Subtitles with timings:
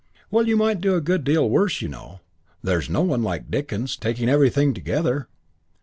[0.31, 2.21] "Well, you might do a good deal worse, you know.
[2.63, 5.27] There's no one like Dickens, taking everything together."